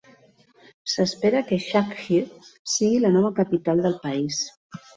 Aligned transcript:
S'espera 0.93 1.41
que 1.51 1.59
Sakhir 1.67 2.23
sigui 2.49 2.99
la 3.07 3.15
nova 3.19 3.33
capital 3.43 3.87
del 3.87 3.97
país. 4.09 4.45